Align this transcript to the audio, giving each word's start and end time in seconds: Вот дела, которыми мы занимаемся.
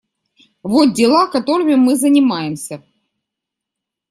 Вот 0.63 0.95
дела, 0.95 1.27
которыми 1.27 1.75
мы 1.75 1.95
занимаемся. 1.95 2.83